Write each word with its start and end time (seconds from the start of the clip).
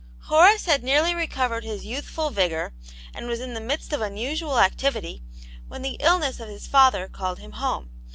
HORACE 0.29 0.65
had 0.65 0.81
nearly 0.83 1.13
recovered 1.13 1.63
his 1.63 1.85
youthful 1.85 2.31
vigour, 2.31 2.73
and 3.13 3.27
was 3.27 3.39
in 3.39 3.53
the 3.53 3.61
midst 3.61 3.93
of 3.93 4.01
unusual 4.01 4.57
activity, 4.57 5.21
when 5.67 5.83
the 5.83 5.97
illness 5.99 6.39
of 6.39 6.49
his 6.49 6.65
father 6.65 7.07
called 7.07 7.37
him 7.37 7.51
home. 7.51 7.91